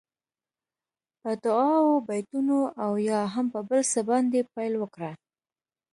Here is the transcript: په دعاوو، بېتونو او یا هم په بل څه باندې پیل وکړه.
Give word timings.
په 1.21 1.31
دعاوو، 1.43 2.03
بېتونو 2.07 2.57
او 2.83 2.91
یا 3.09 3.21
هم 3.33 3.45
په 3.53 3.59
بل 3.69 3.81
څه 3.91 3.99
باندې 4.09 4.49
پیل 4.53 4.73
وکړه. 4.77 5.11